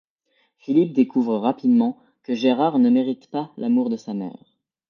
[0.57, 4.55] Philippe découvre rapidement que Gérard ne mérite pas l'amour de sa mère.